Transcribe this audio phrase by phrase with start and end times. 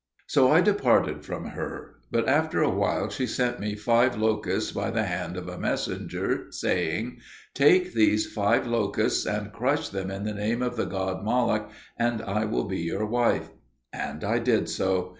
[0.25, 1.97] So I departed from her.
[2.09, 6.47] But after a little, she sent me five locusts by the hand of a messenger,
[6.49, 7.19] saying,
[7.53, 11.69] "Take these five locusts and crush them in the name of the god Moloch,
[11.99, 13.49] and I will be your wife."
[13.93, 15.09] And I did so.